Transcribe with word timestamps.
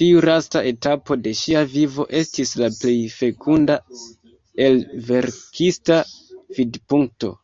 Tiu 0.00 0.20
lasta 0.28 0.60
etapo 0.72 1.16
de 1.22 1.32
ŝia 1.38 1.62
vivo 1.72 2.06
estis 2.20 2.52
la 2.60 2.68
plej 2.76 2.94
fekunda 3.16 3.78
el 4.68 4.80
verkista 5.10 6.00
vidpunkto. 6.62 7.34